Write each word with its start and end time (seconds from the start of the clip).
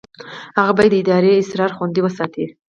هغه 0.57 0.71
باید 0.77 0.91
د 0.93 0.95
ادارې 1.01 1.31
اسرار 1.41 1.71
خوندي 1.77 2.01
وساتي. 2.03 2.45